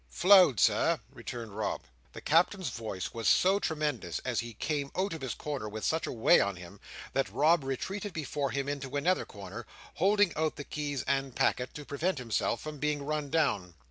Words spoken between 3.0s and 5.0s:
was so tremendous, and he came